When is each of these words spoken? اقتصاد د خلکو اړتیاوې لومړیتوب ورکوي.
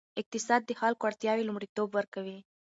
اقتصاد 0.21 0.61
د 0.65 0.71
خلکو 0.81 1.03
اړتیاوې 1.09 1.43
لومړیتوب 1.47 1.89
ورکوي. 1.93 2.37